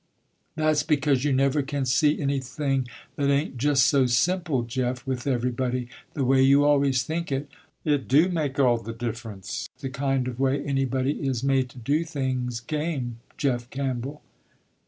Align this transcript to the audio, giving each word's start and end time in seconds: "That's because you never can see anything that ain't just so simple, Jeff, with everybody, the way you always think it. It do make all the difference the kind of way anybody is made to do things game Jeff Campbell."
"That's 0.55 0.81
because 0.81 1.23
you 1.23 1.31
never 1.31 1.61
can 1.61 1.85
see 1.85 2.19
anything 2.19 2.87
that 3.17 3.29
ain't 3.29 3.57
just 3.57 3.85
so 3.85 4.07
simple, 4.07 4.63
Jeff, 4.63 5.05
with 5.05 5.27
everybody, 5.27 5.89
the 6.15 6.25
way 6.25 6.41
you 6.41 6.65
always 6.65 7.03
think 7.03 7.31
it. 7.31 7.47
It 7.85 8.07
do 8.07 8.27
make 8.27 8.57
all 8.57 8.79
the 8.79 8.93
difference 8.93 9.69
the 9.77 9.91
kind 9.91 10.27
of 10.27 10.39
way 10.39 10.63
anybody 10.65 11.27
is 11.27 11.43
made 11.43 11.69
to 11.69 11.77
do 11.77 12.03
things 12.03 12.61
game 12.61 13.19
Jeff 13.37 13.69
Campbell." 13.69 14.23